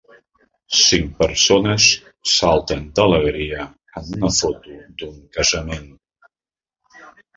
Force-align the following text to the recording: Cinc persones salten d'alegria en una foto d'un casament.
Cinc 0.83 1.11
persones 1.17 1.89
salten 2.37 2.81
d'alegria 3.01 3.67
en 4.01 4.09
una 4.17 4.33
foto 4.39 4.81
d'un 5.03 5.21
casament. 5.39 5.89